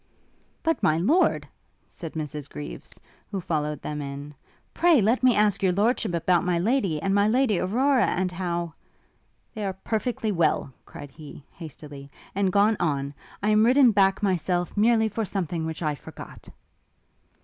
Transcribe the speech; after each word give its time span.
'But, 0.63 0.81
My 0.81 0.97
Lord,' 0.97 1.47
said 1.87 2.13
Mrs 2.13 2.49
Greaves, 2.49 2.99
who 3.29 3.39
followed 3.39 3.83
them 3.83 4.01
in, 4.01 4.33
'pray 4.73 4.99
let 4.99 5.21
me 5.21 5.35
ask 5.35 5.61
Your 5.61 5.73
Lordship 5.73 6.15
about 6.15 6.43
my 6.43 6.57
Lady, 6.57 6.99
and 6.99 7.13
My 7.13 7.27
Lady 7.27 7.59
Aurora, 7.59 8.07
and 8.07 8.31
how' 8.31 8.73
'They 9.53 9.63
are 9.63 9.73
perfectly 9.83 10.31
well,' 10.31 10.73
cried 10.85 11.11
he, 11.11 11.43
hastily, 11.51 12.09
'and 12.33 12.51
gone 12.51 12.77
on. 12.79 13.13
I 13.43 13.51
am 13.51 13.63
ridden 13.63 13.91
back 13.91 14.23
myself 14.23 14.75
merely 14.75 15.07
for 15.07 15.23
something 15.23 15.67
which 15.67 15.83
I 15.83 15.93
forgot.' 15.93 16.49